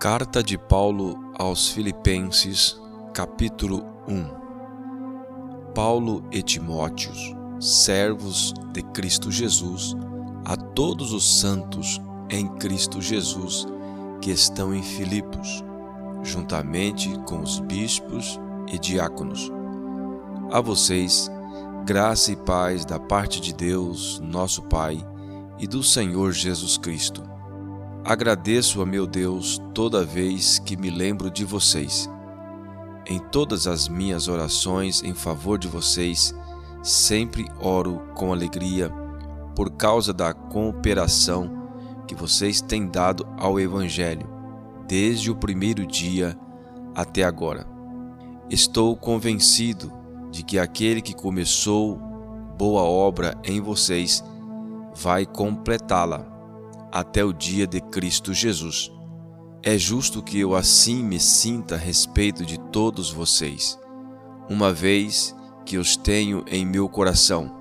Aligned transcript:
Carta 0.00 0.42
de 0.42 0.56
Paulo 0.56 1.14
aos 1.38 1.68
Filipenses, 1.68 2.80
capítulo 3.12 3.84
1 4.08 5.72
Paulo 5.74 6.24
e 6.32 6.42
Timóteos, 6.42 7.36
servos 7.60 8.54
de 8.72 8.82
Cristo 8.82 9.30
Jesus, 9.30 9.94
a 10.46 10.56
todos 10.56 11.12
os 11.12 11.38
santos 11.38 12.00
em 12.30 12.48
Cristo 12.56 12.98
Jesus 13.02 13.66
que 14.22 14.30
estão 14.30 14.72
em 14.74 14.82
Filipos, 14.82 15.62
juntamente 16.22 17.10
com 17.26 17.42
os 17.42 17.60
bispos 17.60 18.40
e 18.72 18.78
diáconos. 18.78 19.52
A 20.50 20.62
vocês, 20.62 21.30
graça 21.84 22.32
e 22.32 22.36
paz 22.36 22.86
da 22.86 22.98
parte 22.98 23.38
de 23.38 23.52
Deus, 23.52 24.18
nosso 24.20 24.62
Pai, 24.62 25.06
e 25.58 25.66
do 25.66 25.82
Senhor 25.82 26.32
Jesus 26.32 26.78
Cristo. 26.78 27.29
Agradeço 28.04 28.80
a 28.80 28.86
meu 28.86 29.06
Deus 29.06 29.60
toda 29.74 30.04
vez 30.04 30.58
que 30.58 30.74
me 30.74 30.88
lembro 30.88 31.30
de 31.30 31.44
vocês. 31.44 32.08
Em 33.06 33.18
todas 33.18 33.66
as 33.66 33.88
minhas 33.88 34.26
orações 34.26 35.02
em 35.02 35.12
favor 35.12 35.58
de 35.58 35.68
vocês, 35.68 36.34
sempre 36.82 37.44
oro 37.60 38.00
com 38.14 38.32
alegria 38.32 38.90
por 39.54 39.70
causa 39.72 40.14
da 40.14 40.32
cooperação 40.32 41.68
que 42.08 42.14
vocês 42.14 42.62
têm 42.62 42.86
dado 42.86 43.28
ao 43.36 43.60
Evangelho, 43.60 44.26
desde 44.88 45.30
o 45.30 45.36
primeiro 45.36 45.86
dia 45.86 46.36
até 46.94 47.22
agora. 47.22 47.66
Estou 48.48 48.96
convencido 48.96 49.92
de 50.30 50.42
que 50.42 50.58
aquele 50.58 51.02
que 51.02 51.14
começou 51.14 51.96
boa 52.56 52.82
obra 52.82 53.36
em 53.44 53.60
vocês 53.60 54.24
vai 54.94 55.26
completá-la 55.26 56.39
até 56.92 57.24
o 57.24 57.32
dia 57.32 57.66
de 57.66 57.80
Cristo 57.80 58.34
Jesus. 58.34 58.90
É 59.62 59.76
justo 59.76 60.22
que 60.22 60.38
eu 60.38 60.54
assim 60.54 61.02
me 61.02 61.20
sinta 61.20 61.74
a 61.74 61.78
respeito 61.78 62.46
de 62.46 62.58
todos 62.58 63.10
vocês, 63.10 63.78
uma 64.48 64.72
vez 64.72 65.34
que 65.66 65.76
os 65.76 65.96
tenho 65.96 66.44
em 66.48 66.64
meu 66.64 66.88
coração, 66.88 67.54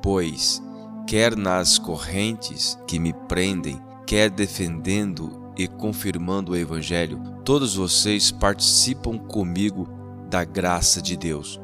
pois, 0.00 0.62
quer 1.06 1.36
nas 1.36 1.78
correntes 1.78 2.78
que 2.86 2.98
me 2.98 3.12
prendem, 3.12 3.80
quer 4.06 4.30
defendendo 4.30 5.52
e 5.56 5.66
confirmando 5.66 6.52
o 6.52 6.56
Evangelho, 6.56 7.20
todos 7.44 7.74
vocês 7.74 8.30
participam 8.30 9.18
comigo 9.18 9.88
da 10.30 10.44
graça 10.44 11.02
de 11.02 11.16
Deus. 11.16 11.60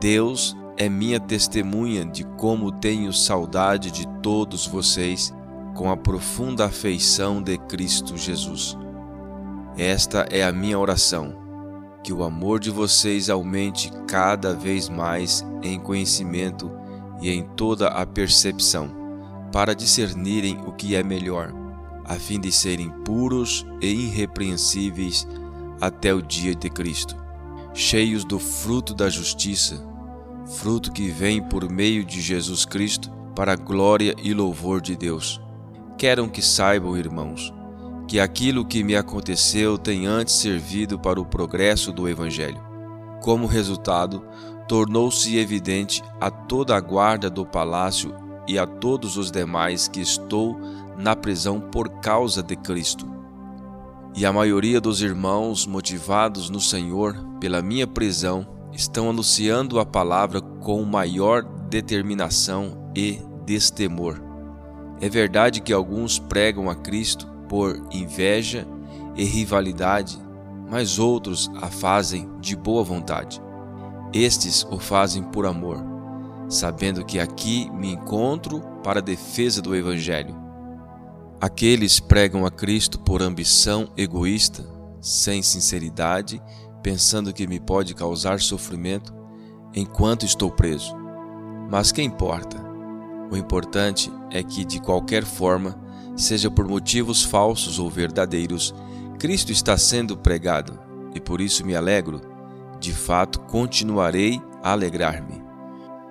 Deus 0.00 0.56
é 0.76 0.88
minha 0.88 1.20
testemunha 1.20 2.06
de 2.06 2.24
como 2.24 2.72
tenho 2.72 3.12
saudade 3.12 3.90
de 3.90 4.06
todos 4.22 4.66
vocês 4.66 5.34
com 5.74 5.90
a 5.90 5.96
profunda 5.96 6.66
afeição 6.66 7.42
de 7.42 7.56
Cristo 7.58 8.16
Jesus. 8.16 8.76
Esta 9.76 10.26
é 10.30 10.42
a 10.42 10.52
minha 10.52 10.78
oração, 10.78 11.34
que 12.02 12.12
o 12.12 12.22
amor 12.22 12.60
de 12.60 12.70
vocês 12.70 13.30
aumente 13.30 13.90
cada 14.06 14.54
vez 14.54 14.88
mais 14.88 15.44
em 15.62 15.78
conhecimento 15.78 16.70
e 17.20 17.30
em 17.30 17.42
toda 17.42 17.88
a 17.88 18.06
percepção, 18.06 18.90
para 19.52 19.74
discernirem 19.74 20.58
o 20.66 20.72
que 20.72 20.94
é 20.94 21.02
melhor, 21.02 21.52
a 22.04 22.14
fim 22.14 22.40
de 22.40 22.50
serem 22.50 22.90
puros 23.04 23.66
e 23.80 23.86
irrepreensíveis 23.86 25.26
até 25.80 26.12
o 26.14 26.22
dia 26.22 26.54
de 26.54 26.68
Cristo, 26.68 27.16
cheios 27.72 28.24
do 28.24 28.38
fruto 28.38 28.94
da 28.94 29.08
justiça 29.08 29.90
fruto 30.50 30.90
que 30.90 31.08
vem 31.08 31.40
por 31.40 31.70
meio 31.70 32.04
de 32.04 32.20
Jesus 32.20 32.64
Cristo 32.64 33.10
para 33.34 33.52
a 33.52 33.56
glória 33.56 34.14
e 34.22 34.34
louvor 34.34 34.80
de 34.80 34.96
Deus. 34.96 35.40
Quero 36.00 36.26
que 36.30 36.40
saibam, 36.40 36.96
irmãos, 36.96 37.52
que 38.08 38.18
aquilo 38.18 38.64
que 38.64 38.82
me 38.82 38.96
aconteceu 38.96 39.76
tem 39.76 40.06
antes 40.06 40.36
servido 40.36 40.98
para 40.98 41.20
o 41.20 41.26
progresso 41.26 41.92
do 41.92 42.08
Evangelho. 42.08 42.58
Como 43.20 43.46
resultado, 43.46 44.24
tornou-se 44.66 45.36
evidente 45.36 46.02
a 46.18 46.30
toda 46.30 46.74
a 46.74 46.80
guarda 46.80 47.28
do 47.28 47.44
palácio 47.44 48.14
e 48.48 48.58
a 48.58 48.66
todos 48.66 49.18
os 49.18 49.30
demais 49.30 49.88
que 49.88 50.00
estou 50.00 50.58
na 50.96 51.14
prisão 51.14 51.60
por 51.60 51.90
causa 52.00 52.42
de 52.42 52.56
Cristo. 52.56 53.06
E 54.16 54.24
a 54.24 54.32
maioria 54.32 54.80
dos 54.80 55.02
irmãos, 55.02 55.66
motivados 55.66 56.48
no 56.48 56.62
Senhor 56.62 57.14
pela 57.38 57.60
minha 57.60 57.86
prisão, 57.86 58.48
estão 58.72 59.10
anunciando 59.10 59.78
a 59.78 59.84
palavra 59.84 60.40
com 60.40 60.82
maior 60.82 61.42
determinação 61.68 62.90
e 62.96 63.20
destemor. 63.44 64.29
É 65.00 65.08
verdade 65.08 65.60
que 65.60 65.72
alguns 65.72 66.18
pregam 66.18 66.68
a 66.68 66.74
Cristo 66.74 67.26
por 67.48 67.80
inveja 67.90 68.66
e 69.16 69.24
rivalidade, 69.24 70.18
mas 70.70 70.98
outros 70.98 71.50
a 71.60 71.68
fazem 71.68 72.30
de 72.40 72.54
boa 72.54 72.84
vontade. 72.84 73.40
Estes 74.12 74.64
o 74.70 74.78
fazem 74.78 75.22
por 75.22 75.46
amor, 75.46 75.78
sabendo 76.48 77.04
que 77.04 77.18
aqui 77.18 77.70
me 77.70 77.92
encontro 77.92 78.60
para 78.82 78.98
a 78.98 79.02
defesa 79.02 79.62
do 79.62 79.74
Evangelho. 79.74 80.36
Aqueles 81.40 81.98
pregam 81.98 82.44
a 82.44 82.50
Cristo 82.50 82.98
por 83.00 83.22
ambição 83.22 83.90
egoísta, 83.96 84.64
sem 85.00 85.42
sinceridade 85.42 86.40
pensando 86.82 87.32
que 87.32 87.46
me 87.46 87.60
pode 87.60 87.94
causar 87.94 88.40
sofrimento 88.40 89.14
enquanto 89.74 90.24
estou 90.24 90.50
preso. 90.50 90.94
Mas 91.70 91.92
que 91.92 92.02
importa? 92.02 92.69
O 93.30 93.36
importante 93.36 94.12
é 94.30 94.42
que, 94.42 94.64
de 94.64 94.80
qualquer 94.80 95.24
forma, 95.24 95.78
seja 96.16 96.50
por 96.50 96.66
motivos 96.66 97.22
falsos 97.22 97.78
ou 97.78 97.88
verdadeiros, 97.88 98.74
Cristo 99.18 99.52
está 99.52 99.76
sendo 99.76 100.16
pregado 100.16 100.78
e 101.14 101.20
por 101.20 101.40
isso 101.40 101.64
me 101.64 101.76
alegro. 101.76 102.20
De 102.80 102.92
fato, 102.92 103.40
continuarei 103.40 104.40
a 104.62 104.72
alegrar-me, 104.72 105.42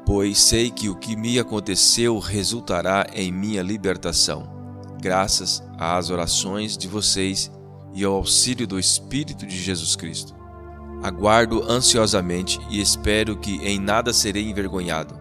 pois 0.06 0.38
sei 0.40 0.70
que 0.70 0.88
o 0.88 0.96
que 0.96 1.16
me 1.16 1.40
aconteceu 1.40 2.18
resultará 2.20 3.08
em 3.14 3.32
minha 3.32 3.62
libertação, 3.62 4.48
graças 5.02 5.64
às 5.78 6.10
orações 6.10 6.78
de 6.78 6.88
vocês 6.88 7.52
e 7.94 8.04
ao 8.04 8.14
auxílio 8.14 8.68
do 8.68 8.80
Espírito 8.80 9.46
de 9.46 9.58
Jesus 9.58 9.96
Cristo. 9.96 10.36
Aguardo 11.02 11.64
ansiosamente 11.70 12.60
e 12.70 12.80
espero 12.80 13.38
que 13.38 13.56
em 13.66 13.80
nada 13.80 14.14
serei 14.14 14.50
envergonhado. 14.50 15.18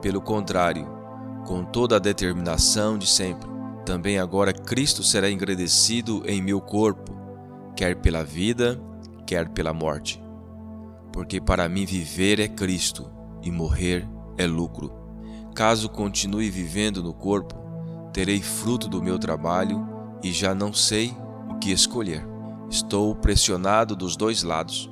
Pelo 0.00 0.20
contrário, 0.20 0.99
com 1.46 1.64
toda 1.64 1.96
a 1.96 1.98
determinação 1.98 2.96
de 2.96 3.06
sempre, 3.06 3.48
também 3.84 4.18
agora 4.18 4.52
Cristo 4.52 5.02
será 5.02 5.30
engrandecido 5.30 6.22
em 6.26 6.42
meu 6.42 6.60
corpo, 6.60 7.14
quer 7.76 7.96
pela 7.96 8.24
vida, 8.24 8.80
quer 9.26 9.48
pela 9.48 9.72
morte. 9.72 10.22
Porque 11.12 11.40
para 11.40 11.68
mim 11.68 11.84
viver 11.84 12.38
é 12.40 12.48
Cristo 12.48 13.10
e 13.42 13.50
morrer 13.50 14.08
é 14.36 14.46
lucro. 14.46 14.92
Caso 15.54 15.88
continue 15.88 16.50
vivendo 16.50 17.02
no 17.02 17.12
corpo, 17.12 17.54
terei 18.12 18.40
fruto 18.40 18.88
do 18.88 19.02
meu 19.02 19.18
trabalho 19.18 19.88
e 20.22 20.32
já 20.32 20.54
não 20.54 20.72
sei 20.72 21.14
o 21.48 21.58
que 21.58 21.72
escolher. 21.72 22.24
Estou 22.68 23.14
pressionado 23.16 23.96
dos 23.96 24.16
dois 24.16 24.42
lados 24.42 24.90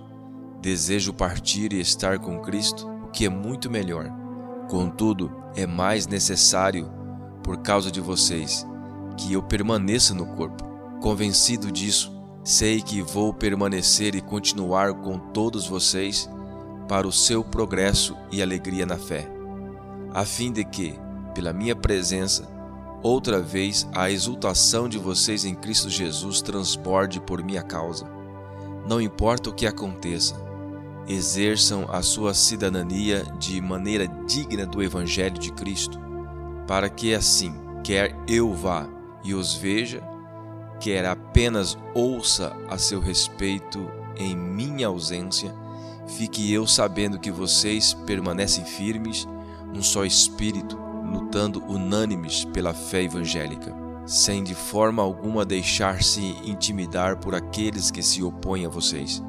Desejo 0.60 1.14
partir 1.14 1.72
e 1.72 1.80
estar 1.80 2.18
com 2.18 2.40
Cristo, 2.40 2.88
o 3.04 3.10
que 3.10 3.24
é 3.24 3.28
muito 3.28 3.70
melhor. 3.70 4.12
Contudo, 4.68 5.32
é 5.56 5.66
mais 5.66 6.06
necessário, 6.06 6.90
por 7.42 7.58
causa 7.58 7.90
de 7.90 8.00
vocês, 8.00 8.66
que 9.16 9.32
eu 9.32 9.42
permaneça 9.42 10.12
no 10.14 10.26
corpo. 10.26 10.62
Convencido 11.00 11.72
disso, 11.72 12.12
sei 12.44 12.82
que 12.82 13.00
vou 13.00 13.32
permanecer 13.32 14.14
e 14.14 14.20
continuar 14.20 14.92
com 14.94 15.18
todos 15.18 15.66
vocês 15.66 16.28
para 16.86 17.06
o 17.06 17.12
seu 17.12 17.42
progresso 17.42 18.16
e 18.30 18.42
alegria 18.42 18.84
na 18.84 18.96
fé, 18.96 19.26
a 20.12 20.24
fim 20.24 20.52
de 20.52 20.64
que, 20.64 20.98
pela 21.34 21.52
minha 21.52 21.76
presença, 21.76 22.48
outra 23.02 23.40
vez 23.40 23.88
a 23.94 24.10
exultação 24.10 24.88
de 24.88 24.98
vocês 24.98 25.44
em 25.44 25.54
Cristo 25.54 25.88
Jesus 25.88 26.42
transborde 26.42 27.20
por 27.20 27.42
minha 27.42 27.62
causa. 27.62 28.06
Não 28.88 29.00
importa 29.00 29.50
o 29.50 29.54
que 29.54 29.66
aconteça, 29.66 30.34
exerçam 31.08 31.86
a 31.90 32.02
sua 32.02 32.34
cidadania 32.34 33.24
de 33.38 33.60
maneira 33.60 34.06
digna 34.26 34.66
do 34.66 34.82
Evangelho 34.82 35.38
de 35.38 35.50
Cristo, 35.50 35.98
para 36.66 36.90
que 36.90 37.14
assim, 37.14 37.54
quer 37.82 38.14
eu 38.28 38.52
vá 38.52 38.86
e 39.24 39.32
os 39.32 39.54
veja, 39.54 40.02
quer 40.78 41.06
apenas 41.06 41.78
ouça 41.94 42.54
a 42.68 42.76
seu 42.76 43.00
respeito 43.00 43.90
em 44.16 44.36
minha 44.36 44.88
ausência, 44.88 45.54
fique 46.06 46.52
eu 46.52 46.66
sabendo 46.66 47.18
que 47.18 47.30
vocês 47.30 47.94
permanecem 48.06 48.64
firmes 48.64 49.26
num 49.72 49.82
só 49.82 50.04
espírito, 50.04 50.78
lutando 51.10 51.64
unânimes 51.64 52.44
pela 52.44 52.74
fé 52.74 53.02
evangélica, 53.02 53.74
sem 54.04 54.44
de 54.44 54.54
forma 54.54 55.02
alguma 55.02 55.44
deixar-se 55.44 56.20
intimidar 56.44 57.18
por 57.18 57.34
aqueles 57.34 57.90
que 57.90 58.02
se 58.02 58.22
opõem 58.22 58.66
a 58.66 58.68
vocês. 58.68 59.22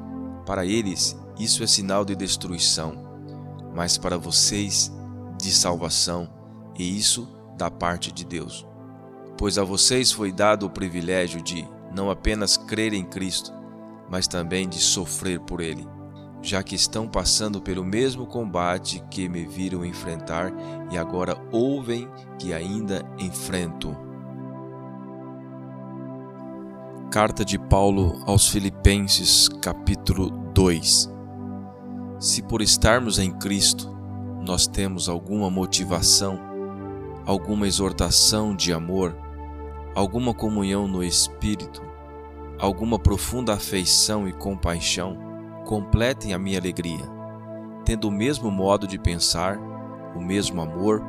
Para 0.46 0.66
eles, 0.66 1.18
isso 1.40 1.64
é 1.64 1.68
sinal 1.68 2.04
de 2.04 2.16
destruição, 2.16 2.94
mas 3.74 3.98
para 3.98 4.18
vocês 4.18 4.92
de 5.40 5.52
salvação, 5.54 6.30
e 6.78 6.98
isso 6.98 7.28
da 7.58 7.72
parte 7.72 8.12
de 8.12 8.26
Deus. 8.26 8.68
Pois 9.38 9.58
a 9.58 9.64
vocês 9.64 10.12
foi 10.12 10.34
dado 10.34 10.66
o 10.66 10.70
privilégio 10.70 11.42
de, 11.42 11.66
não 11.96 12.10
apenas 12.12 12.58
crer 12.58 12.94
em 12.94 13.06
Cristo, 13.06 13.54
mas 14.10 14.28
também 14.28 14.68
de 14.68 14.80
sofrer 14.80 15.40
por 15.40 15.62
Ele, 15.62 15.88
já 16.42 16.62
que 16.62 16.76
estão 16.76 17.08
passando 17.08 17.62
pelo 17.62 17.86
mesmo 17.86 18.26
combate 18.26 19.02
que 19.10 19.30
me 19.30 19.46
viram 19.46 19.86
enfrentar 19.86 20.52
e 20.92 20.98
agora 20.98 21.38
ouvem 21.54 22.10
que 22.38 22.54
ainda 22.54 23.02
enfrento. 23.18 23.96
Carta 27.10 27.46
de 27.46 27.58
Paulo 27.58 28.22
aos 28.26 28.50
Filipenses, 28.50 29.48
capítulo 29.62 30.30
2 30.54 31.19
Se 32.20 32.42
por 32.42 32.62
estarmos 32.62 33.18
em 33.18 33.32
Cristo, 33.32 33.90
nós 34.46 34.68
temos 34.68 35.08
alguma 35.08 35.50
motivação, 35.50 36.38
alguma 37.26 37.66
exortação 37.66 38.54
de 38.54 38.74
amor, 38.74 39.16
alguma 39.96 40.34
comunhão 40.34 40.86
no 40.86 41.02
Espírito, 41.02 41.82
alguma 42.60 43.00
profunda 43.00 43.54
afeição 43.54 44.28
e 44.28 44.34
compaixão, 44.34 45.18
completem 45.66 46.34
a 46.34 46.38
minha 46.38 46.60
alegria, 46.60 47.06
tendo 47.86 48.10
o 48.10 48.12
mesmo 48.12 48.52
modo 48.52 48.86
de 48.86 49.00
pensar, 49.00 49.58
o 50.14 50.20
mesmo 50.20 50.62
amor, 50.62 51.02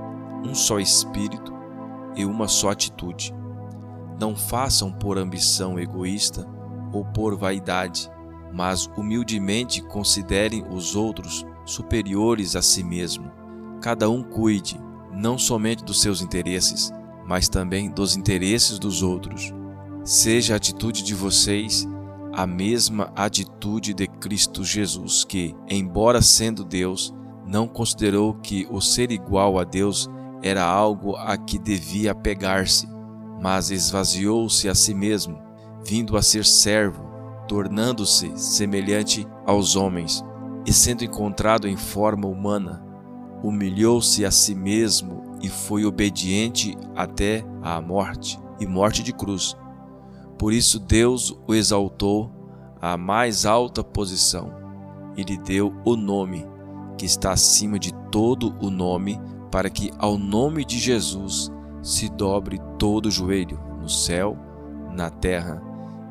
um 0.45 0.55
só 0.55 0.79
espírito 0.79 1.53
e 2.15 2.25
uma 2.25 2.47
só 2.47 2.71
atitude. 2.71 3.35
Não 4.21 4.37
façam 4.37 4.93
por 4.93 5.19
ambição 5.19 5.77
egoísta 5.77 6.47
ou 6.93 7.05
por 7.05 7.37
vaidade, 7.37 8.09
mas 8.53 8.89
humildemente 8.97 9.83
considerem 9.83 10.65
os 10.69 10.97
outros 10.97 11.45
superiores 11.65 12.57
a 12.57 12.63
si 12.63 12.83
mesmo. 12.83 13.31
Cada 13.81 14.09
um 14.09 14.23
cuide 14.23 14.81
não 15.13 15.39
somente 15.39 15.85
dos 15.85 16.01
seus 16.01 16.21
interesses, 16.21 16.93
mas 17.27 17.49
também 17.49 17.91
dos 17.91 18.17
interesses 18.17 18.79
dos 18.79 19.03
outros. 19.03 19.53
Seja 20.05 20.55
a 20.55 20.57
atitude 20.57 21.03
de 21.03 21.15
vocês 21.15 21.87
a 22.33 22.47
mesma 22.47 23.13
atitude 23.17 23.93
de 23.93 24.07
Cristo 24.07 24.65
Jesus, 24.65 25.25
que, 25.25 25.55
embora 25.69 26.23
sendo 26.23 26.65
Deus, 26.65 27.13
não 27.47 27.67
considerou 27.67 28.35
que 28.35 28.67
o 28.71 28.81
ser 28.81 29.11
igual 29.11 29.59
a 29.59 29.65
Deus 29.65 30.09
era 30.43 30.65
algo 30.65 31.17
a 31.17 31.37
que 31.37 31.59
devia 31.59 32.13
apegar-se, 32.13 32.89
mas 33.43 33.71
esvaziou-se 33.71 34.69
a 34.69 34.75
si 34.75 34.95
mesmo, 34.95 35.39
vindo 35.85 36.17
a 36.17 36.23
ser 36.23 36.45
servo, 36.45 37.10
tornando-se 37.51 38.31
semelhante 38.37 39.27
aos 39.45 39.75
homens, 39.75 40.25
e 40.65 40.73
sendo 40.73 41.03
encontrado 41.03 41.67
em 41.67 41.77
forma 41.77 42.29
humana, 42.29 42.81
humilhou-se 43.43 44.25
a 44.25 44.31
si 44.31 44.55
mesmo 44.55 45.37
e 45.43 45.49
foi 45.49 45.85
obediente 45.85 46.79
até 46.95 47.45
à 47.61 47.81
morte 47.81 48.39
e 48.61 48.67
morte 48.69 49.03
de 49.03 49.13
cruz. 49.13 49.57
Por 50.39 50.53
isso 50.53 50.79
Deus 50.79 51.37
o 51.45 51.53
exaltou 51.53 52.31
à 52.81 52.97
mais 52.97 53.45
alta 53.45 53.83
posição 53.83 54.53
e 55.17 55.25
lhe 55.25 55.37
deu 55.37 55.75
o 55.85 55.97
nome 55.97 56.47
que 56.97 57.05
está 57.05 57.33
acima 57.33 57.81
de 57.81 57.93
todo 58.13 58.55
o 58.61 58.71
nome, 58.71 59.21
para 59.51 59.69
que 59.69 59.91
ao 59.99 60.17
nome 60.17 60.65
de 60.65 60.79
Jesus 60.79 61.51
se 61.83 62.09
dobre 62.09 62.61
todo 62.79 63.07
o 63.07 63.11
joelho 63.11 63.59
no 63.81 63.89
céu, 63.89 64.39
na 64.93 65.11
terra 65.11 65.61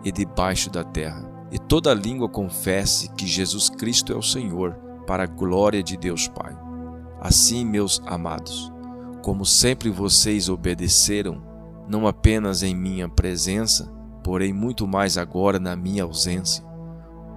e 0.04 0.12
debaixo 0.12 0.70
da 0.70 0.84
terra, 0.84 1.29
e 1.52 1.58
toda 1.58 1.94
língua 1.94 2.30
confesse 2.30 3.10
que 3.10 3.26
Jesus 3.28 3.70
Cristo 3.70 4.14
é 4.14 4.16
o 4.16 4.22
Senhor, 4.22 4.74
para 5.08 5.24
a 5.24 5.28
glória 5.28 5.82
de 5.82 5.98
Deus 5.98 6.28
Pai. 6.28 6.56
Assim, 7.20 7.66
meus 7.66 8.02
amados, 8.06 8.72
como 9.22 9.46
sempre 9.46 9.90
vocês 9.90 10.50
obedeceram, 10.50 11.42
não 11.88 12.08
apenas 12.08 12.62
em 12.62 12.76
minha 12.76 13.10
presença, 13.10 13.92
porém 14.24 14.54
muito 14.54 14.88
mais 14.88 15.18
agora 15.18 15.60
na 15.60 15.76
minha 15.76 16.04
ausência. 16.04 16.64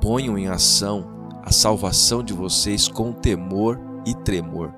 Ponham 0.01 0.37
em 0.37 0.49
ação 0.49 1.31
a 1.43 1.51
salvação 1.51 2.23
de 2.23 2.33
vocês 2.33 2.87
com 2.87 3.13
temor 3.13 3.81
e 4.07 4.15
tremor, 4.15 4.75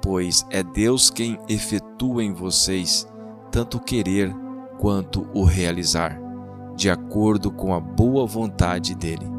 pois 0.00 0.46
é 0.50 0.62
Deus 0.62 1.10
quem 1.10 1.38
efetua 1.48 2.22
em 2.22 2.32
vocês 2.32 3.06
tanto 3.50 3.78
o 3.78 3.80
querer 3.80 4.34
quanto 4.78 5.28
o 5.34 5.44
realizar, 5.44 6.18
de 6.80 6.88
acordo 6.88 7.50
com 7.50 7.74
a 7.74 7.78
boa 7.78 8.26
vontade 8.26 8.94
dele. 8.94 9.30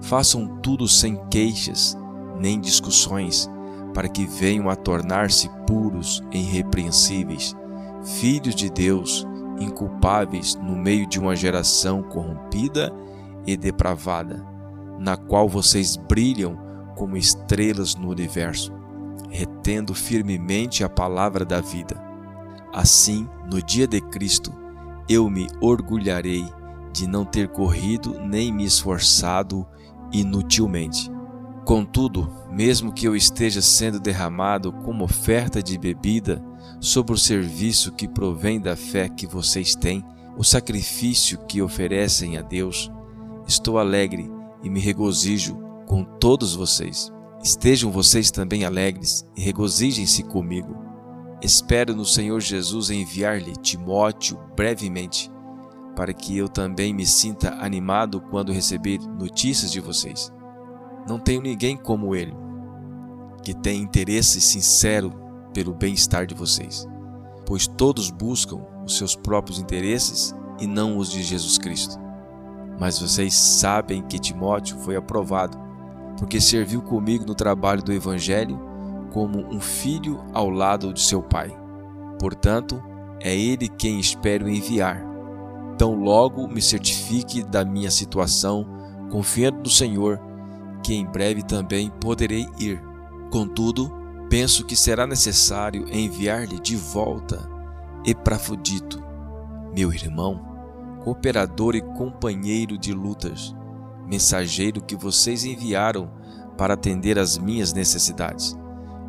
Façam 0.00 0.56
tudo 0.62 0.88
sem 0.88 1.14
queixas 1.28 1.94
nem 2.40 2.58
discussões, 2.58 3.50
para 3.92 4.08
que 4.08 4.24
venham 4.24 4.70
a 4.70 4.74
tornar-se 4.74 5.50
puros 5.66 6.22
e 6.32 6.38
irrepreensíveis, 6.38 7.54
filhos 8.18 8.54
de 8.54 8.70
Deus 8.70 9.26
inculpáveis 9.60 10.54
no 10.54 10.74
meio 10.74 11.06
de 11.06 11.20
uma 11.20 11.36
geração 11.36 12.02
corrompida 12.02 12.90
e 13.46 13.58
depravada, 13.58 14.42
na 14.98 15.18
qual 15.18 15.50
vocês 15.50 15.96
brilham 15.96 16.56
como 16.94 17.18
estrelas 17.18 17.94
no 17.94 18.08
universo, 18.08 18.72
retendo 19.28 19.94
firmemente 19.94 20.82
a 20.82 20.88
palavra 20.88 21.44
da 21.44 21.60
vida. 21.60 22.02
Assim, 22.72 23.28
no 23.50 23.60
dia 23.60 23.86
de 23.86 24.00
Cristo, 24.00 24.50
eu 25.06 25.28
me 25.28 25.46
orgulharei 25.60 26.46
de 26.96 27.06
não 27.06 27.26
ter 27.26 27.48
corrido 27.48 28.18
nem 28.20 28.50
me 28.50 28.64
esforçado 28.64 29.66
inutilmente. 30.10 31.10
Contudo, 31.66 32.32
mesmo 32.50 32.90
que 32.90 33.06
eu 33.06 33.14
esteja 33.14 33.60
sendo 33.60 34.00
derramado 34.00 34.72
como 34.72 35.04
oferta 35.04 35.62
de 35.62 35.76
bebida, 35.76 36.42
sobre 36.80 37.12
o 37.12 37.18
serviço 37.18 37.92
que 37.92 38.08
provém 38.08 38.58
da 38.58 38.74
fé 38.74 39.10
que 39.10 39.26
vocês 39.26 39.74
têm, 39.74 40.02
o 40.38 40.42
sacrifício 40.42 41.38
que 41.46 41.60
oferecem 41.60 42.38
a 42.38 42.42
Deus. 42.42 42.90
Estou 43.46 43.78
alegre 43.78 44.30
e 44.62 44.70
me 44.70 44.80
regozijo 44.80 45.54
com 45.86 46.02
todos 46.02 46.54
vocês. 46.54 47.12
Estejam 47.42 47.90
vocês 47.90 48.30
também 48.30 48.64
alegres 48.64 49.26
e 49.36 49.42
regozijem-se 49.42 50.22
comigo. 50.22 50.74
Espero 51.42 51.94
no 51.94 52.06
Senhor 52.06 52.40
Jesus 52.40 52.88
enviar-lhe 52.88 53.52
Timóteo 53.56 54.38
brevemente, 54.56 55.30
para 55.96 56.12
que 56.12 56.36
eu 56.36 56.46
também 56.46 56.92
me 56.92 57.06
sinta 57.06 57.56
animado 57.58 58.20
quando 58.20 58.52
receber 58.52 58.98
notícias 59.00 59.72
de 59.72 59.80
vocês. 59.80 60.30
Não 61.08 61.18
tenho 61.18 61.40
ninguém 61.40 61.74
como 61.76 62.14
ele, 62.14 62.36
que 63.42 63.54
tem 63.54 63.80
interesse 63.80 64.40
sincero 64.40 65.10
pelo 65.54 65.72
bem-estar 65.72 66.26
de 66.26 66.34
vocês, 66.34 66.86
pois 67.46 67.66
todos 67.66 68.10
buscam 68.10 68.58
os 68.84 68.98
seus 68.98 69.16
próprios 69.16 69.58
interesses 69.58 70.34
e 70.60 70.66
não 70.66 70.98
os 70.98 71.10
de 71.10 71.22
Jesus 71.22 71.56
Cristo. 71.56 71.98
Mas 72.78 72.98
vocês 72.98 73.32
sabem 73.32 74.02
que 74.02 74.18
Timóteo 74.18 74.78
foi 74.80 74.96
aprovado, 74.96 75.58
porque 76.18 76.40
serviu 76.40 76.82
comigo 76.82 77.24
no 77.26 77.34
trabalho 77.34 77.82
do 77.82 77.92
Evangelho 77.92 78.60
como 79.12 79.38
um 79.50 79.60
filho 79.60 80.22
ao 80.34 80.50
lado 80.50 80.92
de 80.92 81.00
seu 81.00 81.22
pai. 81.22 81.56
Portanto, 82.18 82.82
é 83.20 83.34
ele 83.34 83.68
quem 83.68 83.98
espero 83.98 84.46
enviar. 84.46 85.15
Tão 85.78 85.94
logo 85.94 86.48
me 86.48 86.62
certifique 86.62 87.42
da 87.42 87.64
minha 87.64 87.90
situação, 87.90 88.66
confiando 89.10 89.60
no 89.60 89.70
Senhor, 89.70 90.20
que 90.82 90.94
em 90.94 91.04
breve 91.04 91.42
também 91.42 91.90
poderei 91.90 92.46
ir. 92.58 92.82
Contudo, 93.30 93.92
penso 94.30 94.64
que 94.64 94.76
será 94.76 95.06
necessário 95.06 95.86
enviar-lhe 95.92 96.58
de 96.60 96.76
volta 96.76 97.48
Epafrodito, 98.04 99.02
meu 99.74 99.92
irmão, 99.92 100.40
cooperador 101.02 101.74
e 101.74 101.80
companheiro 101.80 102.78
de 102.78 102.92
lutas, 102.92 103.54
mensageiro 104.06 104.80
que 104.80 104.96
vocês 104.96 105.44
enviaram 105.44 106.10
para 106.56 106.74
atender 106.74 107.18
às 107.18 107.36
minhas 107.36 107.72
necessidades, 107.72 108.56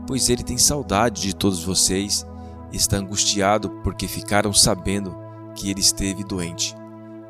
pois 0.05 0.29
ele 0.29 0.43
tem 0.43 0.57
saudade 0.57 1.21
de 1.21 1.35
todos 1.35 1.63
vocês 1.63 2.25
está 2.71 2.97
angustiado 2.97 3.69
porque 3.83 4.07
ficaram 4.07 4.51
sabendo 4.51 5.15
que 5.57 5.71
ele 5.71 5.81
esteve 5.81 6.23
doente. 6.23 6.75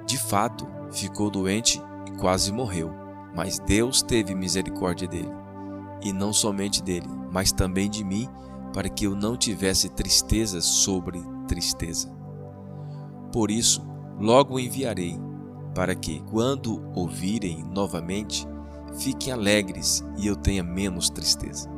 De 0.05 0.17
fato, 0.17 0.67
ficou 0.91 1.31
doente 1.31 1.81
e 2.05 2.11
quase 2.17 2.51
morreu, 2.51 2.91
mas 3.33 3.57
Deus 3.57 4.03
teve 4.03 4.35
misericórdia 4.35 5.07
dele 5.07 5.31
e 6.03 6.13
não 6.13 6.31
somente 6.31 6.83
dele, 6.83 7.07
mas 7.31 7.51
também 7.51 7.89
de 7.89 8.03
mim, 8.03 8.29
para 8.73 8.89
que 8.89 9.05
eu 9.05 9.15
não 9.15 9.35
tivesse 9.35 9.89
tristeza 9.89 10.61
sobre 10.61 11.19
tristeza. 11.47 12.13
Por 13.31 13.49
isso, 13.49 13.81
logo 14.19 14.55
o 14.55 14.59
enviarei, 14.59 15.17
para 15.73 15.95
que, 15.95 16.21
quando 16.29 16.83
ouvirem 16.93 17.63
novamente, 17.63 18.47
fiquem 18.99 19.33
alegres 19.33 20.03
e 20.17 20.27
eu 20.27 20.35
tenha 20.35 20.63
menos 20.63 21.09
tristeza. 21.09 21.69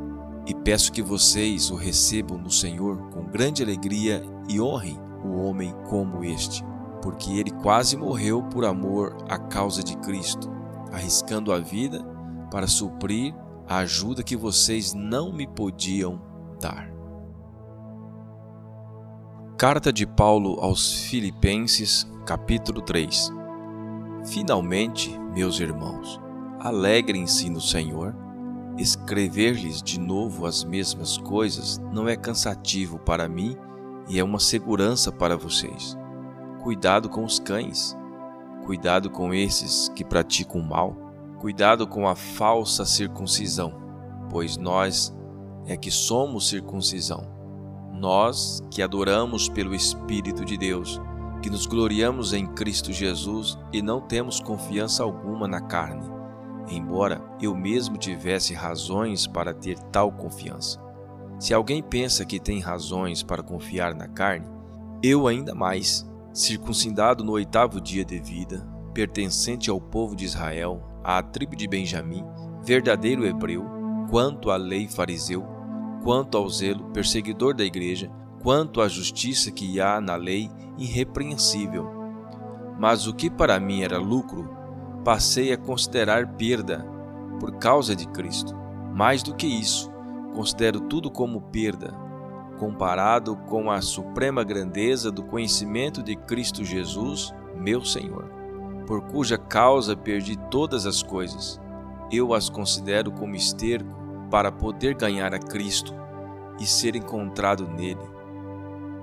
E 0.46 0.54
peço 0.54 0.92
que 0.92 1.02
vocês 1.02 1.70
o 1.70 1.76
recebam 1.76 2.38
no 2.38 2.50
Senhor 2.50 3.10
com 3.10 3.24
grande 3.24 3.62
alegria 3.62 4.24
e 4.50 4.60
honrem 4.60 5.09
o 5.24 5.38
homem 5.42 5.74
como 5.90 6.24
este, 6.24 6.64
porque 7.02 7.38
ele 7.38 7.52
quase 7.52 7.96
morreu 7.98 8.44
por 8.44 8.66
amor 8.66 9.18
à 9.30 9.38
causa 9.38 9.84
de 9.84 9.98
Cristo, 9.98 10.50
arriscando 10.92 11.52
a 11.52 11.60
vida 11.60 12.04
para 12.52 12.68
suprir 12.68 13.34
a 13.68 13.78
ajuda 13.78 14.24
que 14.24 14.36
vocês 14.36 14.94
não 14.94 15.32
me 15.32 15.48
podiam 15.48 16.22
dar. 16.60 16.90
Carta 19.58 19.92
de 19.92 20.08
Paulo 20.08 20.60
aos 20.60 20.94
Filipenses, 21.04 22.10
capítulo 22.26 22.82
3 22.82 23.40
Finalmente, 24.26 25.18
meus 25.34 25.60
irmãos, 25.60 26.20
alegrem-se 26.60 27.50
no 27.50 27.62
Senhor. 27.62 28.16
Escrever-lhes 28.78 29.82
de 29.82 30.00
novo 30.00 30.46
as 30.46 30.64
mesmas 30.64 31.18
coisas 31.18 31.78
não 31.92 32.08
é 32.08 32.16
cansativo 32.16 33.00
para 33.00 33.28
mim 33.28 33.58
e 34.10 34.20
é 34.20 34.24
uma 34.24 34.40
segurança 34.40 35.12
para 35.12 35.38
vocês. 35.38 35.98
Cuidado 36.64 37.08
com 37.08 37.24
os 37.24 37.40
cães, 37.40 37.96
cuidado 38.66 39.10
com 39.10 39.34
esses 39.34 39.88
que 39.90 40.04
praticam 40.04 40.60
o 40.60 40.68
mal, 40.68 40.96
cuidado 41.38 41.88
com 41.88 42.08
a 42.08 42.16
falsa 42.16 42.86
circuncisão, 42.86 43.74
pois 44.30 44.58
nós 44.58 45.16
é 45.66 45.78
que 45.78 45.92
somos 45.92 46.50
circuncisão. 46.50 47.22
Nós 47.94 48.62
que 48.72 48.82
adoramos 48.82 49.48
pelo 49.48 49.76
Espírito 49.76 50.44
de 50.44 50.58
Deus 50.58 51.00
que 51.42 51.50
nos 51.50 51.66
gloriamos 51.66 52.34
em 52.34 52.46
Cristo 52.46 52.92
Jesus 52.92 53.58
e 53.72 53.82
não 53.82 54.02
temos 54.02 54.40
confiança 54.40 55.04
alguma 55.04 55.48
na 55.48 55.62
carne, 55.62 56.10
embora 56.70 57.22
eu 57.42 57.56
mesmo 57.56 57.98
tivesse 57.98 58.54
razões 58.54 59.26
para 59.26 59.54
ter 59.54 59.80
tal 59.80 60.12
confiança. 60.12 60.89
Se 61.40 61.54
alguém 61.54 61.82
pensa 61.82 62.26
que 62.26 62.38
tem 62.38 62.60
razões 62.60 63.24
para 63.24 63.42
confiar 63.42 63.96
na 63.96 64.10
carne, 64.10 64.46
eu 65.02 65.26
ainda 65.26 65.56
mais, 65.56 66.06
circuncidado 66.34 67.24
no 67.24 67.32
oitavo 67.32 67.80
dia 67.80 68.04
de 68.04 68.20
vida, 68.20 68.68
pertencente 68.94 69.70
ao 69.70 69.80
povo 69.80 70.18
de 70.18 70.26
Israel, 70.26 70.84
à 71.02 71.24
tribo 71.24 71.56
de 71.56 71.66
Benjamim, 71.66 72.26
verdadeiro 72.62 73.26
hebreu, 73.26 73.66
quanto 74.10 74.52
à 74.52 74.58
lei 74.58 74.90
fariseu, 74.90 75.46
quanto 76.04 76.38
ao 76.38 76.50
zelo 76.50 76.90
perseguidor 76.92 77.54
da 77.54 77.64
igreja, 77.64 78.12
quanto 78.44 78.82
à 78.82 78.90
justiça 78.90 79.50
que 79.50 79.80
há 79.80 80.02
na 80.02 80.18
lei 80.18 80.52
irrepreensível. 80.78 81.90
Mas 82.78 83.08
o 83.08 83.14
que 83.14 83.30
para 83.30 83.60
mim 83.62 83.82
era 83.82 83.98
lucro, 83.98 84.50
passei 85.06 85.54
a 85.54 85.58
considerar 85.58 86.36
perda 86.36 86.86
por 87.40 87.54
causa 87.58 87.96
de 87.96 88.06
Cristo. 88.08 88.54
Mais 88.94 89.24
do 89.24 89.34
que 89.34 89.48
isso, 89.48 89.90
considero 90.40 90.80
tudo 90.80 91.12
como 91.12 91.42
perda, 91.42 91.94
comparado 92.58 93.36
com 93.36 93.70
a 93.70 93.82
suprema 93.82 94.42
grandeza 94.42 95.12
do 95.12 95.22
conhecimento 95.22 96.02
de 96.02 96.16
Cristo 96.16 96.64
Jesus, 96.64 97.34
meu 97.58 97.84
Senhor, 97.84 98.24
por 98.88 99.02
cuja 99.02 99.38
causa 99.38 99.98
perdi 99.98 100.38
todas 100.50 100.86
as 100.86 101.04
coisas. 101.04 101.60
Eu 102.10 102.34
as 102.34 102.48
considero 102.48 103.12
como 103.12 103.36
esterco 103.36 103.94
para 104.32 104.50
poder 104.50 104.96
ganhar 104.96 105.36
a 105.36 105.40
Cristo 105.40 105.94
e 106.58 106.66
ser 106.66 106.96
encontrado 106.96 107.68
nele 107.68 108.00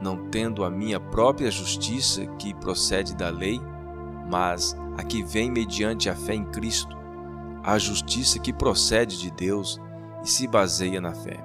não 0.00 0.30
tendo 0.30 0.64
a 0.64 0.70
minha 0.70 0.98
própria 0.98 1.50
justiça 1.50 2.24
que 2.38 2.54
procede 2.54 3.14
da 3.14 3.28
lei, 3.28 3.60
mas 4.30 4.74
a 4.96 5.02
que 5.02 5.22
vem 5.22 5.50
mediante 5.50 6.08
a 6.08 6.14
fé 6.14 6.34
em 6.34 6.44
Cristo, 6.44 6.96
a 7.62 7.78
justiça 7.78 8.38
que 8.38 8.52
procede 8.52 9.18
de 9.18 9.30
Deus 9.30 9.80
e 10.23 10.28
se 10.28 10.46
baseia 10.46 11.00
na 11.00 11.14
fé. 11.14 11.42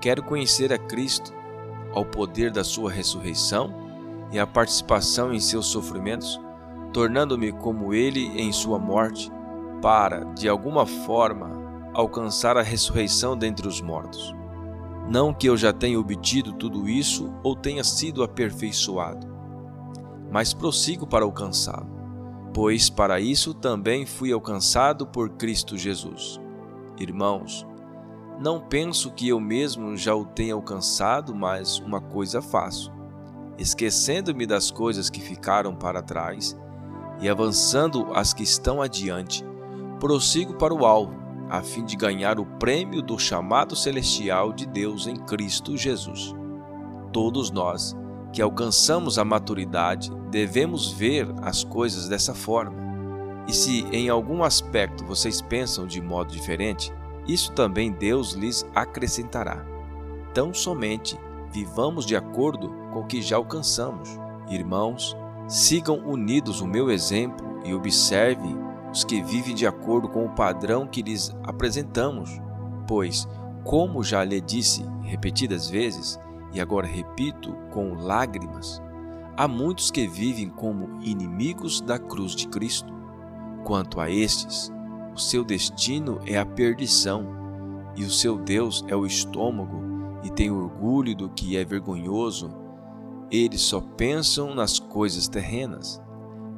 Quero 0.00 0.22
conhecer 0.22 0.72
a 0.72 0.78
Cristo, 0.78 1.32
ao 1.92 2.04
poder 2.04 2.50
da 2.50 2.62
sua 2.62 2.90
ressurreição 2.90 3.74
e 4.30 4.38
a 4.38 4.46
participação 4.46 5.32
em 5.32 5.40
seus 5.40 5.66
sofrimentos, 5.66 6.40
tornando-me 6.92 7.52
como 7.52 7.94
ele 7.94 8.26
em 8.40 8.52
sua 8.52 8.78
morte, 8.78 9.30
para, 9.80 10.24
de 10.34 10.48
alguma 10.48 10.86
forma, 10.86 11.50
alcançar 11.94 12.56
a 12.56 12.62
ressurreição 12.62 13.36
dentre 13.36 13.66
os 13.66 13.80
mortos. 13.80 14.34
Não 15.08 15.32
que 15.32 15.48
eu 15.48 15.56
já 15.56 15.72
tenha 15.72 15.98
obtido 15.98 16.52
tudo 16.52 16.88
isso 16.88 17.32
ou 17.42 17.54
tenha 17.54 17.84
sido 17.84 18.22
aperfeiçoado, 18.22 19.26
mas 20.30 20.52
prossigo 20.52 21.06
para 21.06 21.24
alcançá-lo, 21.24 21.88
pois 22.52 22.90
para 22.90 23.20
isso 23.20 23.54
também 23.54 24.04
fui 24.04 24.32
alcançado 24.32 25.06
por 25.06 25.30
Cristo 25.30 25.76
Jesus. 25.76 26.40
Irmãos, 26.98 27.66
não 28.40 28.60
penso 28.60 29.10
que 29.12 29.28
eu 29.28 29.40
mesmo 29.40 29.96
já 29.96 30.14
o 30.14 30.24
tenha 30.24 30.54
alcançado, 30.54 31.34
mas 31.34 31.78
uma 31.78 32.00
coisa 32.00 32.42
faço, 32.42 32.92
esquecendo-me 33.58 34.46
das 34.46 34.70
coisas 34.70 35.08
que 35.08 35.20
ficaram 35.20 35.74
para 35.74 36.02
trás 36.02 36.58
e 37.20 37.28
avançando 37.28 38.08
as 38.14 38.34
que 38.34 38.42
estão 38.42 38.82
adiante, 38.82 39.44
prossigo 39.98 40.54
para 40.54 40.74
o 40.74 40.84
alvo 40.84 41.26
a 41.48 41.62
fim 41.62 41.84
de 41.84 41.96
ganhar 41.96 42.40
o 42.40 42.46
prêmio 42.46 43.00
do 43.00 43.18
chamado 43.18 43.76
celestial 43.76 44.52
de 44.52 44.66
Deus 44.66 45.06
em 45.06 45.16
Cristo 45.16 45.76
Jesus. 45.76 46.34
Todos 47.12 47.50
nós 47.50 47.96
que 48.32 48.42
alcançamos 48.42 49.18
a 49.18 49.24
maturidade 49.24 50.10
devemos 50.30 50.90
ver 50.90 51.28
as 51.42 51.62
coisas 51.62 52.08
dessa 52.08 52.34
forma. 52.34 52.85
E 53.46 53.52
se 53.52 53.86
em 53.92 54.08
algum 54.08 54.42
aspecto 54.42 55.04
vocês 55.04 55.40
pensam 55.40 55.86
de 55.86 56.00
modo 56.00 56.32
diferente, 56.32 56.92
isso 57.26 57.52
também 57.52 57.92
Deus 57.92 58.32
lhes 58.32 58.64
acrescentará. 58.74 59.64
Tão 60.34 60.52
somente 60.52 61.18
vivamos 61.52 62.04
de 62.04 62.16
acordo 62.16 62.68
com 62.92 63.00
o 63.00 63.06
que 63.06 63.22
já 63.22 63.36
alcançamos. 63.36 64.18
Irmãos, 64.48 65.16
sigam 65.48 65.98
unidos 66.06 66.60
o 66.60 66.66
meu 66.66 66.90
exemplo 66.90 67.60
e 67.64 67.72
observem 67.72 68.56
os 68.92 69.04
que 69.04 69.22
vivem 69.22 69.54
de 69.54 69.66
acordo 69.66 70.08
com 70.08 70.24
o 70.24 70.34
padrão 70.34 70.86
que 70.86 71.02
lhes 71.02 71.34
apresentamos, 71.44 72.30
pois, 72.86 73.28
como 73.64 74.02
já 74.02 74.24
lhe 74.24 74.40
disse 74.40 74.84
repetidas 75.02 75.68
vezes, 75.68 76.18
e 76.52 76.60
agora 76.60 76.86
repito 76.86 77.52
com 77.70 77.94
lágrimas, 77.94 78.80
há 79.36 79.46
muitos 79.46 79.90
que 79.90 80.06
vivem 80.06 80.48
como 80.48 80.98
inimigos 81.02 81.80
da 81.80 81.98
cruz 81.98 82.34
de 82.34 82.48
Cristo. 82.48 82.95
Quanto 83.66 84.00
a 84.00 84.08
estes, 84.08 84.72
o 85.14 85.18
seu 85.18 85.44
destino 85.44 86.20
é 86.24 86.38
a 86.38 86.46
perdição, 86.46 87.26
e 87.94 88.04
o 88.04 88.10
seu 88.10 88.38
Deus 88.38 88.82
é 88.88 88.96
o 88.96 89.04
estômago, 89.04 89.82
e 90.22 90.30
tem 90.30 90.50
orgulho 90.50 91.14
do 91.14 91.28
que 91.28 91.56
é 91.56 91.64
vergonhoso. 91.64 92.50
Eles 93.30 93.60
só 93.60 93.80
pensam 93.80 94.54
nas 94.54 94.78
coisas 94.78 95.28
terrenas. 95.28 96.00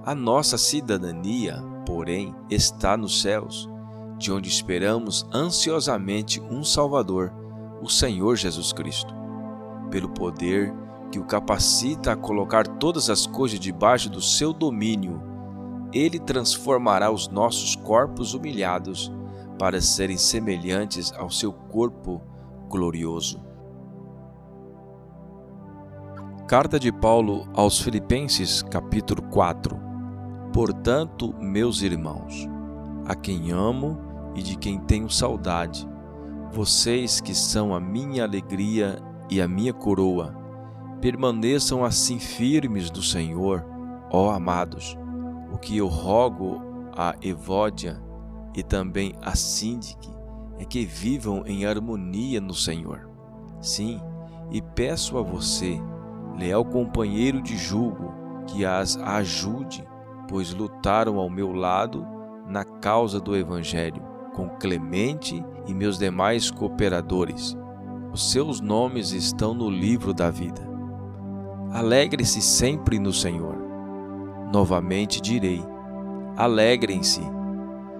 A 0.04 0.14
nossa 0.14 0.56
cidadania 0.56 1.64
porém, 1.88 2.34
está 2.50 2.98
nos 2.98 3.22
céus, 3.22 3.66
de 4.18 4.30
onde 4.30 4.46
esperamos 4.46 5.26
ansiosamente 5.32 6.38
um 6.38 6.62
Salvador, 6.62 7.32
o 7.80 7.88
Senhor 7.88 8.36
Jesus 8.36 8.74
Cristo. 8.74 9.14
Pelo 9.90 10.10
poder 10.10 10.70
que 11.10 11.18
o 11.18 11.24
capacita 11.24 12.12
a 12.12 12.16
colocar 12.16 12.66
todas 12.66 13.08
as 13.08 13.26
coisas 13.26 13.58
debaixo 13.58 14.10
do 14.10 14.20
seu 14.20 14.52
domínio, 14.52 15.22
ele 15.92 16.18
transformará 16.18 17.10
os 17.10 17.28
nossos 17.28 17.74
corpos 17.74 18.34
humilhados 18.34 19.12
para 19.58 19.80
serem 19.80 20.16
semelhantes 20.16 21.12
ao 21.16 21.30
seu 21.30 21.52
corpo 21.52 22.22
glorioso. 22.68 23.42
Carta 26.46 26.78
de 26.78 26.90
Paulo 26.90 27.46
aos 27.52 27.78
Filipenses, 27.80 28.62
capítulo 28.62 29.22
4 29.22 29.88
Portanto, 30.52 31.34
meus 31.38 31.82
irmãos, 31.82 32.48
a 33.06 33.14
quem 33.14 33.52
amo 33.52 33.98
e 34.34 34.42
de 34.42 34.56
quem 34.56 34.78
tenho 34.80 35.10
saudade, 35.10 35.86
vocês 36.50 37.20
que 37.20 37.34
são 37.34 37.74
a 37.74 37.80
minha 37.80 38.24
alegria 38.24 38.98
e 39.30 39.42
a 39.42 39.46
minha 39.46 39.74
coroa, 39.74 40.34
permaneçam 41.00 41.84
assim 41.84 42.18
firmes 42.18 42.90
do 42.90 43.02
Senhor, 43.02 43.64
ó 44.10 44.30
amados. 44.30 44.96
O 45.52 45.58
que 45.58 45.76
eu 45.76 45.86
rogo 45.86 46.60
a 46.96 47.14
Evódia 47.22 48.02
e 48.54 48.62
também 48.62 49.14
a 49.22 49.34
Síndique 49.36 50.10
é 50.58 50.64
que 50.64 50.84
vivam 50.84 51.44
em 51.46 51.64
harmonia 51.64 52.40
no 52.40 52.54
Senhor. 52.54 53.08
Sim, 53.60 54.00
e 54.50 54.60
peço 54.60 55.18
a 55.18 55.22
você, 55.22 55.80
leal 56.36 56.64
companheiro 56.64 57.40
de 57.40 57.56
julgo, 57.56 58.12
que 58.46 58.64
as 58.64 58.96
ajude 58.96 59.86
pois 60.28 60.54
lutaram 60.54 61.18
ao 61.18 61.30
meu 61.30 61.52
lado 61.52 62.06
na 62.46 62.62
causa 62.62 63.18
do 63.18 63.34
Evangelho, 63.34 64.02
com 64.34 64.48
Clemente 64.48 65.42
e 65.66 65.74
meus 65.74 65.98
demais 65.98 66.50
cooperadores. 66.50 67.56
Os 68.12 68.30
seus 68.30 68.60
nomes 68.60 69.12
estão 69.12 69.54
no 69.54 69.68
livro 69.68 70.14
da 70.14 70.30
vida. 70.30 70.68
Alegre-se 71.72 72.40
sempre 72.40 72.98
no 72.98 73.12
Senhor. 73.12 73.67
Novamente 74.52 75.20
direi: 75.20 75.62
alegrem-se. 76.36 77.20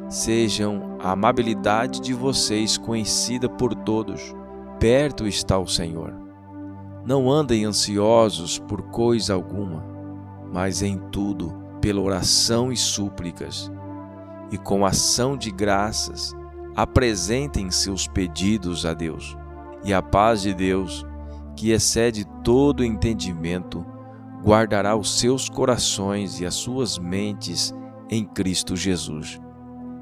Sejam 0.09 0.97
a 1.00 1.12
amabilidade 1.12 2.00
de 2.00 2.14
vocês 2.14 2.78
conhecida 2.78 3.49
por 3.49 3.75
todos. 3.75 4.35
Perto 4.81 5.26
está 5.26 5.59
o 5.59 5.67
Senhor. 5.67 6.14
Não 7.05 7.31
andem 7.31 7.64
ansiosos 7.64 8.59
por 8.59 8.83
coisa 8.90 9.35
alguma, 9.35 9.85
mas 10.52 10.83
em 10.83 10.99
tudo 11.11 11.52
pela 11.81 12.00
oração 12.00 12.73
e 12.73 12.76
súplicas, 12.76 13.71
e 14.50 14.59
com 14.59 14.85
ação 14.85 15.37
de 15.37 15.50
graças 15.50 16.35
apresentem 16.75 17.71
seus 17.71 18.07
pedidos 18.07 18.87
a 18.87 18.95
Deus. 18.95 19.37
E 19.85 19.93
a 19.93 20.02
paz 20.02 20.43
de 20.43 20.55
Deus, 20.55 21.05
que 21.57 21.71
excede 21.71 22.25
todo 22.43 22.85
entendimento, 22.85 23.85
guardará 24.45 24.97
os 24.97 25.18
seus 25.18 25.49
corações 25.49 26.40
e 26.40 26.47
as 26.47 26.54
suas 26.54 26.99
mentes 26.99 27.75
em 28.11 28.25
Cristo 28.25 28.76
Jesus. 28.76 29.40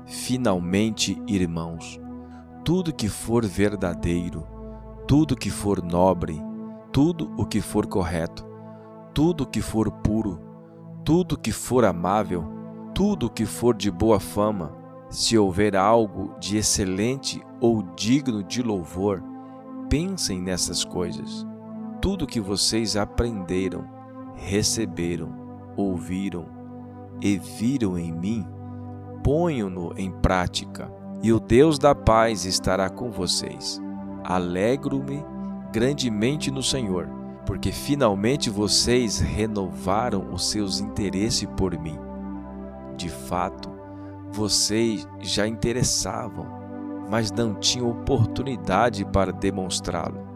Finalmente, 0.06 1.20
irmãos, 1.26 2.00
tudo 2.64 2.92
que 2.92 3.08
for 3.08 3.44
verdadeiro, 3.44 4.46
tudo 5.06 5.36
que 5.36 5.50
for 5.50 5.82
nobre, 5.82 6.40
tudo 6.92 7.32
o 7.36 7.44
que 7.44 7.60
for 7.60 7.86
correto, 7.86 8.46
tudo 9.12 9.46
que 9.46 9.60
for 9.60 9.90
puro, 9.90 10.40
tudo 11.04 11.38
que 11.38 11.52
for 11.52 11.84
amável, 11.84 12.44
tudo 12.94 13.30
que 13.30 13.46
for 13.46 13.74
de 13.74 13.90
boa 13.90 14.20
fama, 14.20 14.76
se 15.08 15.36
houver 15.38 15.76
algo 15.76 16.34
de 16.38 16.56
excelente 16.56 17.42
ou 17.60 17.82
digno 17.94 18.42
de 18.42 18.62
louvor, 18.62 19.22
pensem 19.88 20.40
nessas 20.40 20.84
coisas. 20.84 21.46
Tudo 22.00 22.26
que 22.26 22.40
vocês 22.40 22.96
aprenderam, 22.96 23.95
receberam, 24.36 25.32
ouviram 25.76 26.46
e 27.20 27.38
viram 27.38 27.98
em 27.98 28.12
mim, 28.12 28.46
ponham-no 29.24 29.92
em 29.96 30.10
prática, 30.10 30.92
e 31.22 31.32
o 31.32 31.40
Deus 31.40 31.78
da 31.78 31.94
paz 31.94 32.44
estará 32.44 32.88
com 32.88 33.10
vocês. 33.10 33.80
Alegro-me 34.22 35.24
grandemente 35.72 36.50
no 36.50 36.62
Senhor, 36.62 37.08
porque 37.44 37.72
finalmente 37.72 38.50
vocês 38.50 39.18
renovaram 39.18 40.32
os 40.32 40.50
seus 40.50 40.80
interesses 40.80 41.48
por 41.56 41.78
mim. 41.78 41.98
De 42.96 43.08
fato, 43.08 43.70
vocês 44.32 45.08
já 45.20 45.46
interessavam, 45.46 46.46
mas 47.08 47.30
não 47.30 47.54
tinham 47.54 47.90
oportunidade 47.90 49.04
para 49.04 49.32
demonstrá-lo. 49.32 50.26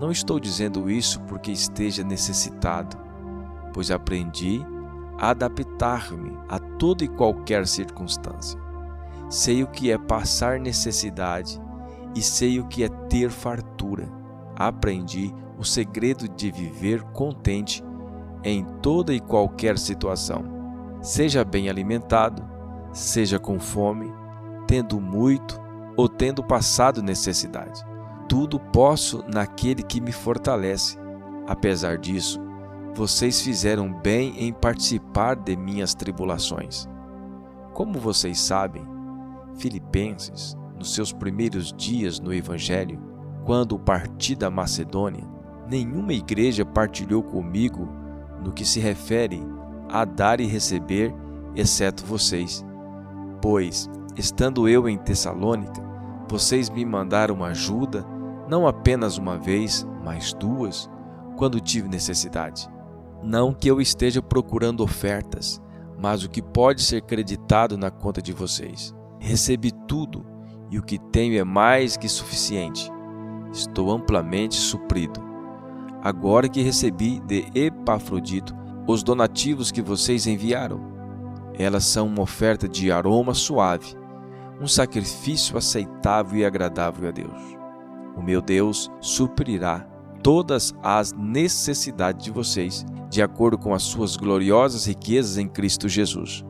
Não 0.00 0.10
estou 0.10 0.40
dizendo 0.40 0.90
isso 0.90 1.20
porque 1.22 1.52
esteja 1.52 2.02
necessitado, 2.02 2.96
pois 3.72 3.90
aprendi 3.90 4.64
adaptar-me 5.18 6.36
a 6.48 6.58
toda 6.58 7.04
e 7.04 7.08
qualquer 7.08 7.66
circunstância. 7.66 8.58
Sei 9.28 9.62
o 9.62 9.66
que 9.66 9.92
é 9.92 9.98
passar 9.98 10.58
necessidade 10.58 11.60
e 12.14 12.22
sei 12.22 12.58
o 12.58 12.66
que 12.66 12.82
é 12.82 12.88
ter 13.08 13.30
fartura. 13.30 14.08
Aprendi 14.56 15.32
o 15.58 15.64
segredo 15.64 16.28
de 16.28 16.50
viver 16.50 17.02
contente 17.12 17.84
em 18.42 18.64
toda 18.82 19.12
e 19.12 19.20
qualquer 19.20 19.78
situação. 19.78 20.42
Seja 21.02 21.44
bem 21.44 21.68
alimentado, 21.68 22.42
seja 22.92 23.38
com 23.38 23.60
fome, 23.60 24.12
tendo 24.66 25.00
muito 25.00 25.60
ou 25.96 26.08
tendo 26.08 26.42
passado 26.42 27.02
necessidade. 27.02 27.84
Tudo 28.28 28.58
posso 28.58 29.24
naquele 29.32 29.82
que 29.82 30.00
me 30.00 30.12
fortalece. 30.12 30.98
Apesar 31.46 31.98
disso, 31.98 32.40
vocês 32.94 33.40
fizeram 33.40 33.92
bem 33.92 34.34
em 34.38 34.52
participar 34.52 35.36
de 35.36 35.56
minhas 35.56 35.94
tribulações. 35.94 36.88
Como 37.72 37.98
vocês 37.98 38.38
sabem, 38.38 38.86
Filipenses, 39.54 40.56
nos 40.76 40.94
seus 40.94 41.12
primeiros 41.12 41.72
dias 41.72 42.18
no 42.18 42.32
Evangelho, 42.32 43.00
quando 43.44 43.78
parti 43.78 44.34
da 44.34 44.50
Macedônia, 44.50 45.24
nenhuma 45.68 46.12
igreja 46.12 46.64
partilhou 46.64 47.22
comigo 47.22 47.88
no 48.42 48.52
que 48.52 48.64
se 48.64 48.80
refere 48.80 49.40
a 49.88 50.04
dar 50.04 50.40
e 50.40 50.46
receber, 50.46 51.14
exceto 51.54 52.04
vocês. 52.04 52.64
Pois, 53.40 53.88
estando 54.16 54.68
eu 54.68 54.88
em 54.88 54.98
Tessalônica, 54.98 55.82
vocês 56.28 56.68
me 56.68 56.84
mandaram 56.84 57.42
ajuda, 57.44 58.04
não 58.48 58.66
apenas 58.66 59.16
uma 59.16 59.38
vez, 59.38 59.86
mas 60.04 60.32
duas, 60.32 60.90
quando 61.36 61.60
tive 61.60 61.88
necessidade. 61.88 62.68
Não 63.22 63.52
que 63.52 63.68
eu 63.68 63.80
esteja 63.80 64.22
procurando 64.22 64.82
ofertas, 64.82 65.60
mas 65.98 66.24
o 66.24 66.30
que 66.30 66.40
pode 66.40 66.82
ser 66.82 67.02
creditado 67.02 67.76
na 67.76 67.90
conta 67.90 68.22
de 68.22 68.32
vocês. 68.32 68.94
Recebi 69.18 69.70
tudo 69.86 70.24
e 70.70 70.78
o 70.78 70.82
que 70.82 70.98
tenho 70.98 71.38
é 71.38 71.44
mais 71.44 71.96
que 71.96 72.08
suficiente. 72.08 72.90
Estou 73.52 73.90
amplamente 73.90 74.54
suprido. 74.54 75.20
Agora 76.02 76.48
que 76.48 76.62
recebi 76.62 77.20
de 77.20 77.46
Epafrodito 77.54 78.56
os 78.86 79.02
donativos 79.02 79.70
que 79.70 79.82
vocês 79.82 80.26
enviaram, 80.26 80.80
elas 81.58 81.84
são 81.84 82.06
uma 82.06 82.22
oferta 82.22 82.66
de 82.66 82.90
aroma 82.90 83.34
suave, 83.34 83.94
um 84.60 84.66
sacrifício 84.66 85.58
aceitável 85.58 86.38
e 86.38 86.44
agradável 86.44 87.08
a 87.08 87.12
Deus. 87.12 87.40
O 88.16 88.22
meu 88.22 88.40
Deus 88.40 88.90
suprirá 89.00 89.86
todas 90.22 90.74
as 90.82 91.12
necessidades 91.12 92.24
de 92.24 92.30
vocês, 92.30 92.84
de 93.08 93.22
acordo 93.22 93.58
com 93.58 93.74
as 93.74 93.82
suas 93.82 94.16
gloriosas 94.16 94.86
riquezas 94.86 95.36
em 95.36 95.48
Cristo 95.48 95.88
Jesus. 95.88 96.44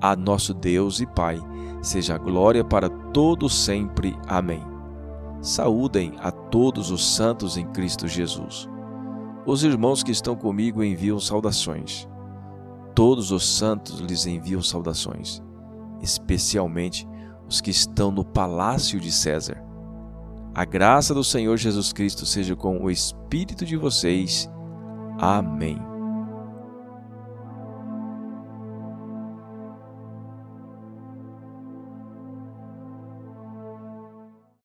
A 0.00 0.14
nosso 0.14 0.54
Deus 0.54 1.00
e 1.00 1.06
Pai, 1.06 1.40
seja 1.82 2.14
a 2.14 2.18
glória 2.18 2.64
para 2.64 2.88
todos 2.88 3.64
sempre. 3.64 4.16
Amém. 4.26 4.62
Saúdem 5.40 6.14
a 6.20 6.30
todos 6.30 6.90
os 6.90 7.14
santos 7.14 7.56
em 7.56 7.66
Cristo 7.72 8.06
Jesus. 8.06 8.68
Os 9.46 9.64
irmãos 9.64 10.02
que 10.02 10.12
estão 10.12 10.36
comigo 10.36 10.82
enviam 10.82 11.18
saudações. 11.18 12.08
Todos 12.94 13.30
os 13.30 13.46
santos 13.46 14.00
lhes 14.00 14.26
enviam 14.26 14.60
saudações, 14.60 15.42
especialmente 16.02 17.08
os 17.48 17.60
que 17.60 17.70
estão 17.70 18.10
no 18.10 18.24
palácio 18.24 19.00
de 19.00 19.10
César. 19.10 19.67
A 20.58 20.64
graça 20.64 21.14
do 21.14 21.22
Senhor 21.22 21.56
Jesus 21.56 21.92
Cristo 21.92 22.26
seja 22.26 22.56
com 22.56 22.82
o 22.82 22.90
espírito 22.90 23.64
de 23.64 23.76
vocês. 23.76 24.50
Amém. 25.16 25.87